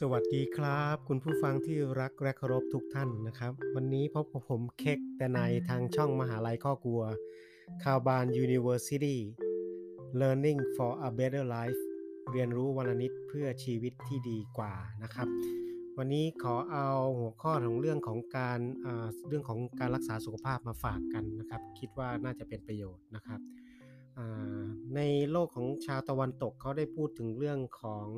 [0.00, 7.02] สวัสดีครับ คุณผู้ฟังที่รักและเคารพทุกท่านนะครับ วันนี้พบกับผมเค้กแต่ในทางช่องมหาลัยข้อกลัว
[7.82, 9.16] คาวบาน University
[10.20, 11.80] Learning for a Better Life
[12.32, 15.28] เรียนรู้วันนิดเพื่อชีวิตที่ดีกว่านะครับ
[15.98, 18.60] วันนี้ขอเอาหัวข้อของเรื่องของการ
[19.28, 23.40] เรื่องของการรักษาสุขภาพมาฝากกันนะครับ คิดว่าน่าจะเป็นประโยชน์นะครับ
[24.96, 28.08] ในโลกของชาวตะวันตกเขาได้พูดถึงเรื่องของ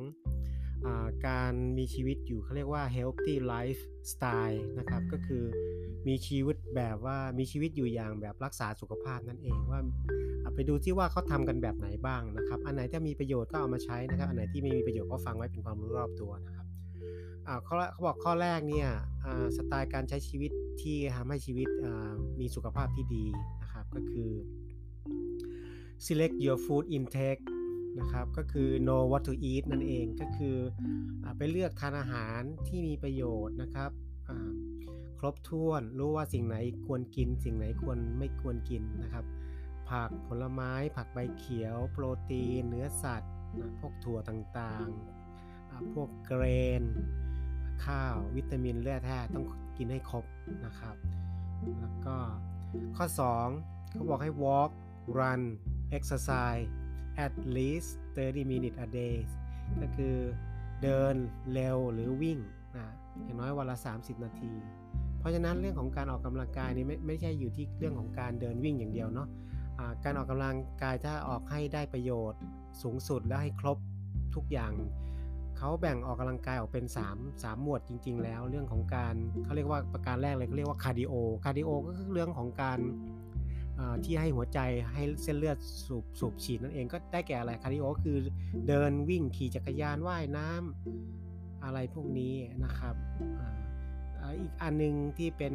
[1.27, 5.43] การมีชีวิตอยู่เขาเรียกว่า healthy lifestyle นะครับ ก็คือ
[6.07, 9.79] มีชีวิตแบบว่ามีชีวิตอยู่อย่างแบบรักษาสุขภาพนั่นเองว่า
[10.43, 16.67] อะไปดูที่ว่าเขาทำกันแบบไหนบ้างนะครับ อันไหนที่มีประโยชน์ก็เอามาใช้นะครับ อันไหนที่ไม่มีประโยชน์ก็ฟังไว้เป็นความรู้รอบตัวนะครับ
[17.47, 18.89] อ่าข้อแรกเขาบอกข้อแรกเนี่ย
[19.23, 23.25] อ่าสไตล์การใช้ชีวิตที่ทำให้ชีวิตอ่ามีสุขภาพที่ดี
[23.61, 24.31] นะครับ ก็คือ
[26.05, 27.41] select your food intake
[27.99, 30.57] นะครับก็คือ no what to eat นั่นเองก็คือ
[31.23, 33.91] อไปเลือกทานอาหารที่มีประโยชน์นะครับ
[35.19, 39.25] ครบถ้วนรู้ว่าสิ่งไหนควรกิน สิ่งไหนควรไม่ควรกินนะครับ
[39.89, 46.43] ผักผลไม้ ผักใบเขียว โปรตีน เนื้อสัตว์นะพวกถั่วต่างๆอ่าพวกเกร
[46.81, 46.83] น
[47.85, 49.45] ข้าววิตามินแร่ธาตุต้อง
[49.77, 50.25] กินให้ครบ
[50.65, 50.95] นะครับ
[51.79, 52.17] แล้วก็
[52.97, 53.05] ข้อ
[53.49, 54.71] 2 เขาบอกให้ walk
[55.17, 55.41] run
[55.97, 56.65] exercise
[57.25, 59.15] at least 30 minutes a day
[59.81, 60.15] ก็คือ
[60.83, 61.15] เดิน
[61.53, 62.39] เร็วหรือวิ่ง
[62.77, 62.87] นะ
[63.23, 64.53] อย่างน้อยวันละ 30 นาที
[65.19, 69.27] เพราะฉะนั้นเรื่องของการออกกำลังกายนี่ไม่ไม่ใช่อยู่ที่เรื่องของการเดินวิ่งอย่างเดียวเนาะ
[69.79, 72.39] อ่าการออกกำลังกายถ้าออกให้ได้ประโยชน์
[72.81, 73.77] สูงสุดและให้ครบ
[74.35, 74.73] ทุกอย่าง
[75.57, 82.79] เขาแบ่งออกกำลังกายออกเป็น 3 3 หมวดจริง ๆ แล้ว เรื่องของการเขาเรียกว่าประการแรกเลยเขาเรียกว่า cardio cardio ก็คือเรื่องของการ
[84.03, 84.59] ที่ให้หัวใจ
[84.93, 85.57] ให้เส้นเลือด
[85.87, 88.17] สูบสูบฉีดนั่นเองก็ได้แก่อะไร cardio คือ
[88.67, 92.95] เดินวิ่งขี่จักรยานว่ายน้ำอะไรพวกนี้นะครับ
[94.19, 95.53] อ,อีกอันหนึงที่เป็น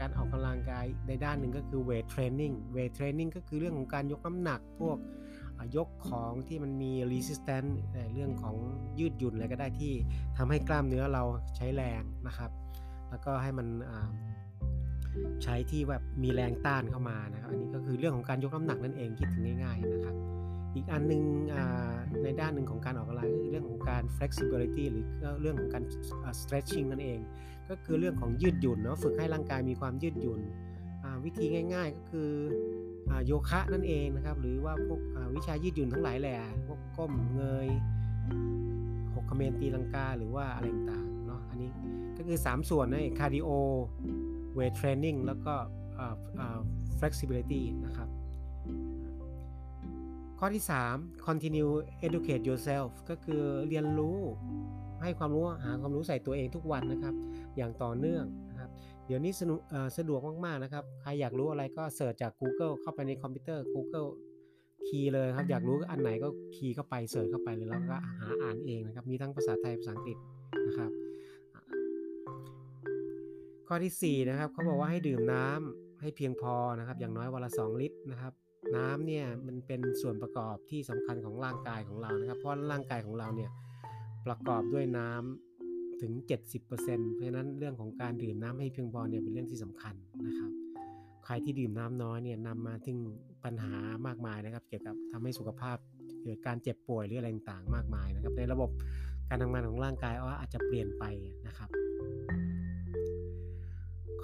[0.00, 4.98] การออกกำลังกายในด้านหนึ่งก็คือ weight training weight training ก็คือเรื่องของการยกน้ำหนักพวก
[5.76, 8.56] ยกของที่มันมี resistance ในเรื่องของ
[8.98, 9.92] ยืดหยุ่นอะไรก็ได้ที่
[10.36, 11.24] ทำให้กล้ามเนื้อเรา
[11.56, 12.50] ใช้แรงนะครับ
[13.10, 13.92] แล้วก็ให้มันอ
[15.44, 20.16] ใช้ที่แบบมีแรงต้านเข้ามานะครับอันนี้ก็คือเรื่องของการยกน้ำหนักนั่นเองคิดถึงง่ายๆนะครับ
[20.74, 21.22] อีกอันหนึง
[21.54, 25.04] อ่าในด้านหนึ่งของการออกกำลังก็คือเรื่องของการ flexibility หรือ
[25.40, 25.84] เรื่องของการ
[26.40, 27.18] stretching นั่นเอง
[27.70, 30.40] ก็คือเรื่องของยืดหยุ่นเนาะฝึกให้ร่างกายมีความยืดหยุ่น
[31.24, 31.44] วิธี
[31.74, 32.30] ง่าย ๆ ก็คือ
[33.10, 35.00] อโยคะนั่นเองนะครับ หรือว่าพวก
[35.36, 37.68] วิชายืดหยุ่นทั้งหลายแหละพวกก้มเงย
[39.14, 41.70] หกคะเมนตีลังกาหรือว่าอะไรต่างๆเนาะอันนี้
[42.16, 45.54] ก็คือ 3 ส่วนนะ cardio weight training แล้วก็
[45.98, 46.58] อ่าอ่า
[46.98, 48.08] flexibility นะครับ
[50.38, 51.72] ข้อที่ 3 continue
[52.06, 54.18] educate yourself ก็คือเรียนรู้
[55.02, 57.14] ให้ความรู้หาความรู้ใส่ตัวเองทุกวันนะครับ
[57.56, 58.70] อย่างต่อเนื่องนะครับ
[59.06, 59.40] เดี๋ยวนี้ส
[59.96, 64.08] สะดวกมากๆนะครับ ใครอยากรู้อะไรก็ search จาก Google เข้าไปในคอมพิวเตอร์ Google
[64.86, 70.16] key เลยครับ อยากรู้อันไหนก็ key เข้าไป search เข้าไปเลยแล้วก็หาอ่านเองนะครับ มีทั้งภาษาไทยภาษาอังกฤษ
[70.66, 70.90] นะครับ
[73.68, 78.32] ข้อที่4นะครับเขาบอกว่าให้ดื่มน้ำให้เพียงพอนะครับ อย่างน้อยวันละ 2 ลิตรนะครับ
[78.76, 83.50] น้ำเนี่ยมันเป็นส่วนประกอบที่สำคัญของร่างกายของเรานะครับ เพราะร่างกายของเราเนี่ย
[84.26, 86.12] ประกอบด้วยน้ำถึง
[86.64, 89.94] 70%เพราะฉะนั้นเรื่องของการดื่มน้ำให้เพียงพอเนี่ยเป็นเรื่องที่สำคัญ
[90.26, 90.50] นะครับ
[91.24, 92.98] ใครที่ดื่มน้ำน้อยเนี่ยนำมาถึง
[93.44, 93.74] ปัญหา
[94.06, 95.76] มากมายนะครับ เกี่ยวกับทำให้สุขภาพ
[96.22, 98.70] เกิดการเจ็บป่วยหรืออะไรต่างๆมากมายนะครับ ในระบบ
[99.28, 101.04] การทำงานของร่างกายอาจจะเปลี่ยนไป
[101.46, 101.70] นะครับ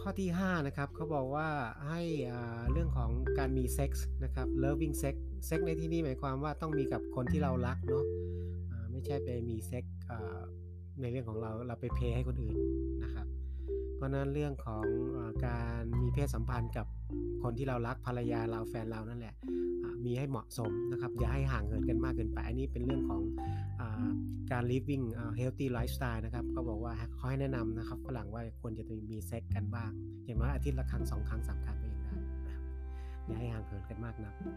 [0.02, 1.48] ข้อที่ 5 นะครับเขาบอกว่า
[1.88, 5.14] ให้อ่าเรื่องของการมีเซ็กส์นะครับ loving sex
[5.46, 8.04] เซ็กซ์ในที่นี้หมายความว่าต้องมีกับคนที่เรารักเนาะ
[8.90, 9.84] ไม่ใช่ไปมีเซ็กซ์
[11.00, 12.56] ในเรื่องของเราเราไป pay ให้คนอื่น
[13.02, 13.26] นะครับ
[13.96, 14.84] เพราะนั้นเรื่องของ
[15.16, 16.86] อการมีเพศสัมพันธ์กับ
[17.42, 19.34] คนที่เรารักภรรยาเราแฟนเรานั่นแหละ
[20.06, 23.22] มีให้เหมาะสมนะครับ อย่าให้ห่างเหินกันมากเกินไป อันนี้เป็นเรื่องของ
[23.80, 23.82] อ
[24.50, 25.04] การ living
[25.38, 29.90] healthy lifestyle นะครับก็บอกว่าเขาให้แนะนำนะครับฝรั่งว่าควรจะมีเซ็กซ์กันบ้าง
[30.24, 32.14] อย่างน้อยอาทิตย์ละครั้งสองครั้งสามครั้งก็ยังได้
[33.26, 34.54] อย่าให้ห่างเหินกันมากนักนะ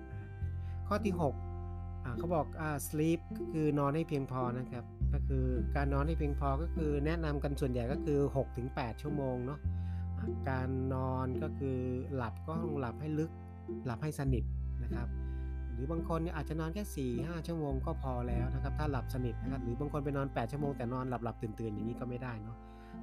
[0.87, 5.45] ข้อที่ 6 เขาบอกอ sleep ก็คือนอนให้เพียงพอนะครับ ก็คือ
[5.75, 8.19] การนอนให้เพียงพอก็คือแนะนำกันส่วนใหญ่ก็คือ
[8.61, 9.59] 6-8 ชั่วโมงเนาะ
[10.49, 11.77] การนอนก็คือ
[12.15, 13.31] หลับก็ต้องหลับให้ลึก
[13.85, 14.43] หลับให้สนิท
[14.83, 15.07] นะครับ
[15.75, 22.57] หรือบางคนเนี่ยอาจจะนอนแค่ 4 5 ชั่วโมงก็พอแล้วนะครับ ถ้าหลับสนิทนะครับ หรือบางคนไปนอน 8 ชั่วโมงแต่นอนหลับหลับตื่นตื่นอย่างนี้ก็ไม่ได้เนาะ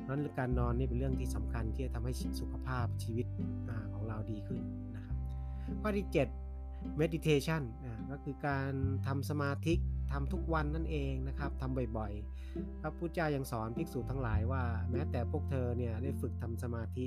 [0.08, 3.26] นั้นการนอนนี่เป็นเรื่องที่สำคัญที่จะทำให้สุขภาพชีวิต
[3.68, 4.62] อของเราดีขึ้น
[4.96, 5.16] นะครับ
[5.82, 6.06] ข้อที่
[6.54, 8.72] 7 meditation อ่าก็คือการ
[9.06, 9.74] ทำสมาธิ
[10.12, 17.04] ทำทุกวันนั่นเองนะครับทำบ่อยๆ พระพุทธเจ้ายังสอนภิกษุทั้งหลายว่า แม้แต่พวกเธอเนี่ยได้ฝึกทำสมาธิ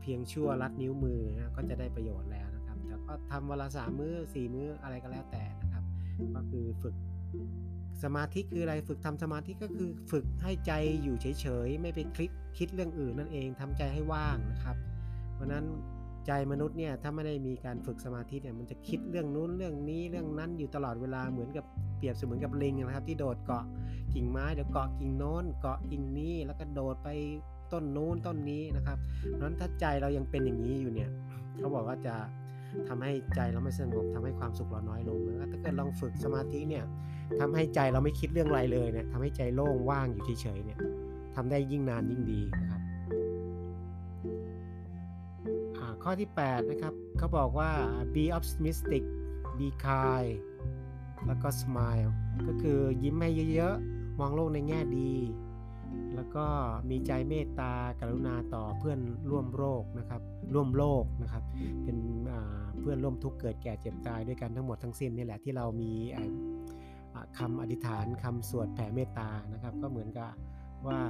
[0.00, 2.59] เพียงชั่วลัดนิ้วมือนะก็จะได้ประโยชน์แล้วนะ
[3.10, 5.84] ก็ทำเวลาสามมื้อสี่มื้ออะไรก็แล้วแต่นะครับ
[6.34, 6.94] ก็คือฝึก
[8.02, 10.72] สมาธิคืออะไรฝึกทำสมาธิก็คือฝึกให้ใจ
[11.02, 14.76] อยู่เฉยๆ ไม่ไปคลิกคิดเรื่องอื่นนั่นเองทำใจให้ว่างนะครับ
[15.34, 15.64] เพราะนั้น
[16.26, 21.64] ใจมนุษย์เนี่ยถ้าไม่ได้มีการฝึกสมาธิเนี่ยมันจะคิดเรื่องนู้นเรื่องนี้เรื่องนั้นอยู่ตลอดเวลาเหมือนกับ
[21.96, 23.64] เปรียบเสมือนกับลิงนะครับ ที่โดดเกาะ
[24.14, 27.08] กิ่งไม้เดี๋ยวเกาะกิ่งโน้นเกาะกิ่งนี้แล้วก็โดดไป
[27.72, 28.98] ต้นนู้นต้นนี้นะครับ
[29.32, 31.10] เพราะนั้นถ้าใจเรายังเป็นอย่างนี้อยู่เนี่ย
[31.58, 32.14] เขาบอกว่าจะ
[32.88, 36.84] ทำให้ใจเราไม่สงบทำให้ความสุขเราน้อยลงแล้วถ้าเกิดลองฝึกสมาธิเนี่ย
[37.40, 40.78] ทำให้ใจเราไม่คิดเรื่องอะไรเลยเนี่ยทำให้ใจโล่งว่างอยู่เฉยๆเนี่ย
[41.34, 42.80] ทำได้ยิ่งนานยิ่งดีนะครับ
[46.02, 47.70] ข้อที่ 8 นะครับเขาบอกว่า
[48.14, 49.04] be optimistic
[49.58, 50.32] be kind
[51.26, 52.10] แล้วก็ smile
[52.46, 55.10] ก็คือยิ้มให้เยอะๆ มองโลกในแง่ดี
[56.14, 56.46] แล้วก็
[56.90, 59.00] มีใจเมตตากรุณาต่อเพื่อน
[59.30, 60.22] ร่วมโรคนะครับ
[60.54, 61.44] ร่วมโลกนะครับ
[61.84, 61.98] เป็น
[62.80, 65.92] เพื่อนร่วมทุกข์เกิดแก่เจ็บตายด้วยกันทั้งหมดทั้งสิ้นนี่แหละที่เรามี
[67.38, 70.30] คำอธิษฐานคำสวดแผ่เมตตานะครับ ก็เหมือนกับ
[70.86, 71.00] ว่า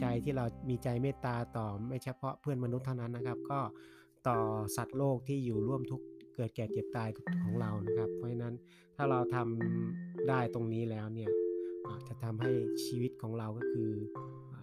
[0.00, 3.60] ใจที่เรามีใจเมตตาต่อไม่เฉพาะเพื่อนมนุษย์เท่านั้นนะครับ ก็
[4.28, 4.38] ต่อ
[4.76, 6.02] สัตว์โลกที่อยู่ร่วมทุก
[6.34, 7.08] เกิดแก่เจ็บตาย
[7.44, 8.54] ของเรานะครับ เพราะฉะนั้น
[8.96, 11.30] ถ้าเราทำได้ตรงนี้แล้วเนี่ย
[12.08, 12.52] จะทำให้
[12.84, 13.90] ชีวิตของเราก็คือ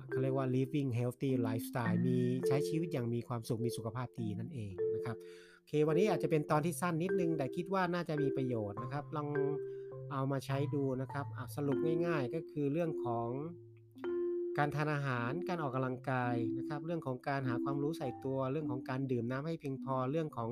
[0.10, 5.18] เขาเรียกว่า living healthy lifestyle มีใช้ชีวิตอย่างมีความสุขมีสุขภาพดีนั่นเองนะครับ
[5.58, 9.28] โอเควันนี้อาจจะเป็นตอนที่สั้นนิดนึง แต่คิดว่าน่าจะมีประโยชน์นะครับ ลอง
[10.12, 11.26] เอามาใช้ดูนะครับ
[11.56, 13.30] สรุปง่ายๆก็คือเรื่องของ
[14.58, 20.50] การทานอาหาร การออกกำลังกายนะครับ เรื่องของการหาความรู้ใส่ตัว เรื่องของการดื่มน้ำให้เพียงพอ เรื่องของ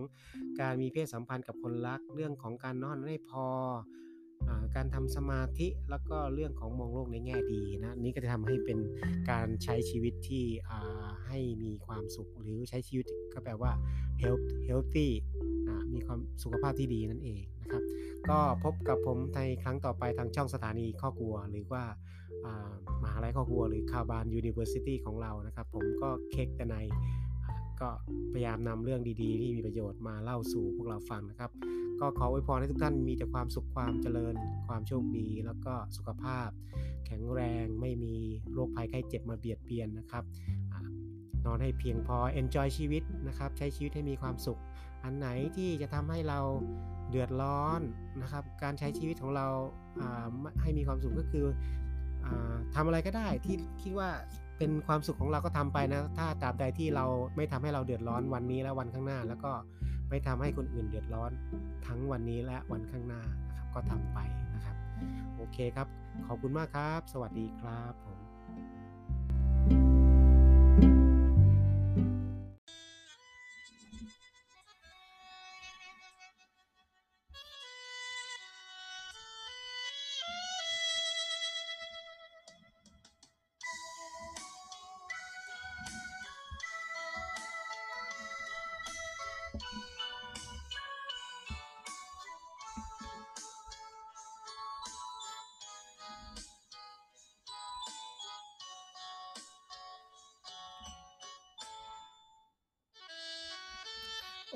[0.61, 3.45] การมีเพศสัมพันธ์กับคนรัก เรื่องของการนอนให้พอ
[4.14, 4.14] อ
[4.75, 8.77] การทำสมาธิแล้วก็เรื่องของมองโลกในแง่ดีนะนี้ก็จะทำให้เป็น
[9.31, 10.45] การใช้ชีวิตที่
[11.27, 13.71] ให้มีความสุขหรือใช้ชีวิตก็แปลว่า
[14.21, 15.09] health healthy
[15.93, 17.83] มีความสุขภาพที่ดีนั่นเองนะครับ
[18.29, 21.83] ก็พบกับผมในครั้งต่อไปทางช่องสถานีคอกวัว หรือว่า
[23.03, 26.77] มหาลัยคอกวัว หรือ Cow Barn University ของเรานะครับ ผมก็เค้กแต่ใน
[27.81, 27.89] ก็
[28.33, 31.51] พยายามนำเรื่องดีๆ ที่มีประโยชน์มาเล่าสู่พวกเราฟังนะครับ
[31.99, 34.35] ก็ขออวยพรให้ทุกท่านมีแต่ความสุขความเจริญ
[34.67, 36.49] ความโชคดี แล้วก็สุขภาพ
[37.05, 38.15] แข็งแรงไม่มี
[38.53, 40.23] โรคภัยไข้เจ็บมาเบียดเบียนนะครับ
[41.45, 44.59] นอนให้เพียงพอ enjoy ชีวิตนะครับ ใช้ชีวิตให้มีความสุข
[45.03, 45.27] อันไหน
[45.57, 46.39] ที่จะทำให้เรา
[47.09, 47.81] เดือดร้อน
[48.21, 49.47] นะครับ การใช้ชีวิตของเรา
[50.61, 51.45] ให้มีความสุขก็คือ
[52.25, 52.27] อ
[52.75, 54.09] ทำอะไรก็ได้ที่คิดว่า
[54.57, 57.05] เป็นความสุขของเราก็ทำไปนะ ถ้าตราบใดที่เรา
[57.35, 59.51] ไม่ทำให้เราเดือดร้อนวันนี้และวันข้างหน้า แล้วก็
[60.09, 61.31] ไม่ทำให้คนอื่นเดือดร้อน
[61.87, 64.19] ทั้งวันนี้และวันข้างหน้านะครับ ก็ทำไป
[64.55, 64.75] นะครับ
[65.35, 65.87] โอเคครับ
[66.27, 68.24] ขอบคุณมากครับ สวัสดีครับผม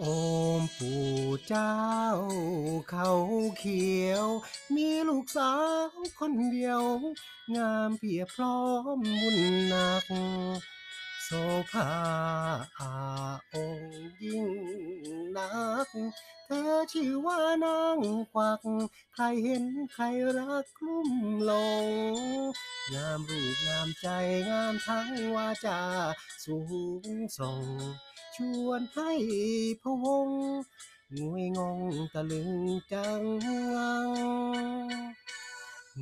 [0.01, 0.05] โอ
[0.59, 1.01] มปู่
[1.47, 1.77] เจ้า
[2.89, 3.11] เขา
[3.57, 4.27] เขียว
[4.75, 5.53] มีลูกสา
[5.85, 5.89] ว
[6.19, 6.81] คนเดียว
[7.55, 8.59] งามเพียบพร้อ
[8.97, 9.37] มบุญ
[9.69, 10.05] หนัก
[11.23, 11.29] โส
[11.71, 11.91] ภา
[12.79, 12.95] อา
[13.53, 13.81] อง
[14.23, 14.47] ยิ่ง
[15.37, 15.49] นั
[15.85, 15.87] ก
[16.45, 17.99] เธอชื่อว่านาง
[18.31, 18.61] ควัก
[19.13, 20.05] ใครเห็นใคร
[20.37, 21.09] รักกลุ่ม
[21.49, 21.51] ล
[21.83, 21.87] ง
[22.95, 24.07] งามรูปงามใจ
[24.49, 25.81] งามทั้งวาจา
[26.45, 26.57] สู
[27.03, 27.05] ง
[27.37, 27.63] ส่ง
[28.35, 29.11] ชวนให้
[29.83, 30.29] พวง
[31.17, 31.79] งวยงง
[32.13, 32.51] ตะลึง
[32.91, 33.23] จัง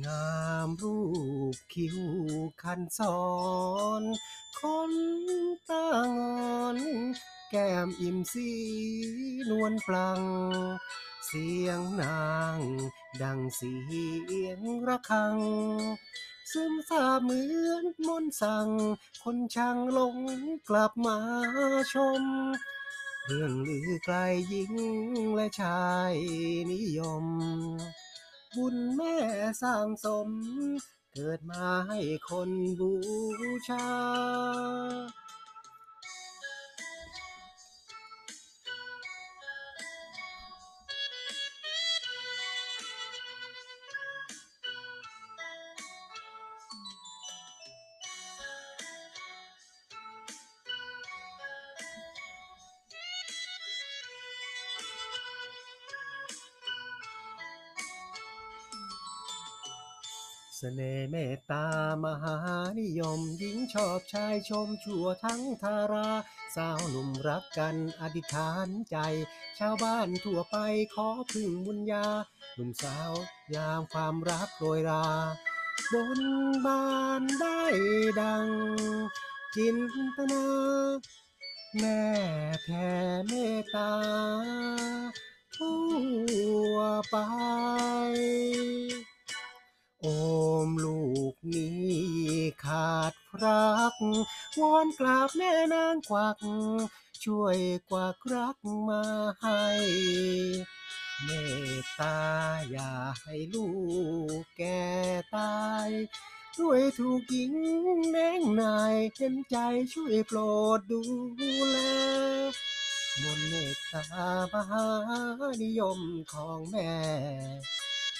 [0.06, 0.32] งา
[0.66, 0.98] มรู
[1.54, 1.98] ปคิ้ว
[2.62, 3.20] คันสอ
[4.00, 4.02] น
[4.60, 4.92] คน
[5.70, 6.20] ตาง
[6.56, 6.78] อน
[7.50, 8.50] แก้มอิ่มสี
[9.50, 10.20] นวลปลัง
[11.26, 12.26] เสียงนา
[12.56, 12.58] ง
[13.22, 13.74] ดังเสี
[14.44, 15.36] ยงระฆัง
[16.52, 18.68] ซึมซาบเหมือนมนสั่ง
[19.22, 20.16] คนช่างลง
[20.68, 21.18] กลับมา
[21.94, 22.22] ชม
[23.26, 24.16] เรื่องลือไกล
[24.48, 24.72] หญิง
[25.34, 26.14] และชาย
[26.72, 27.24] นิยม
[28.56, 29.16] บุญแม่
[29.62, 30.30] สร้างสม
[31.12, 32.00] เกิดมาให้
[32.30, 32.50] คน
[32.80, 32.92] บู
[33.68, 33.86] ชา
[60.60, 61.66] เสน่ห์เมตตา
[62.04, 62.36] มหา
[62.80, 66.10] นิยมหญิงชอบชายชมชั่วทั้งทารา
[66.56, 68.96] สาวหนุ่มรักกันอธิษฐานใจ
[69.58, 70.56] ชาวบ้านทั่วไป
[70.94, 72.06] ขอพึ่งบุญญา
[72.54, 73.12] หนุ่มสาว
[73.54, 75.06] ยามความรักโรยรา
[75.92, 76.20] บน
[76.66, 76.86] บา
[77.20, 77.62] นได้
[78.20, 78.48] ดัง
[79.56, 79.78] จิน
[80.16, 80.46] ตนา
[81.78, 82.02] แม่
[82.62, 82.88] แผ่
[83.26, 83.92] เมตตา
[85.56, 85.80] ทั่
[86.72, 86.76] ว
[87.10, 87.16] ไป
[90.66, 91.88] มลูกนี้
[92.64, 93.94] ขาดรัก
[94.60, 96.38] วอนกราบแม่นางกวัก
[97.24, 97.58] ช่วย
[97.90, 98.56] กวักรัก
[98.88, 99.04] มา
[99.40, 99.64] ให้
[101.24, 101.28] เม
[101.82, 102.18] ตตา
[102.70, 103.68] อย่าให้ลู
[104.40, 104.86] กแก่
[105.34, 105.90] ตาย
[106.58, 107.52] ด้วยถูกหญิง
[108.10, 109.56] แนงนายเห็นใจ
[109.92, 110.38] ช่วยโปร
[110.78, 111.00] ดดู
[111.68, 111.76] แล
[113.22, 114.86] มนต์เมตตามหา
[115.62, 115.98] นิยม
[116.32, 116.92] ของแม่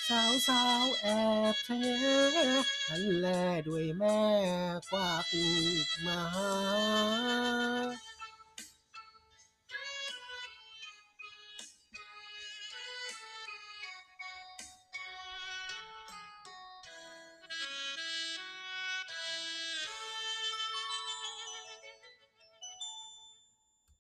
[0.08, 1.06] สาวสาวแอ
[1.52, 1.86] บเธอ
[2.88, 3.26] หันแล
[3.66, 4.20] ด้วยแม่
[4.90, 5.44] กว่าปู
[5.86, 6.20] กมา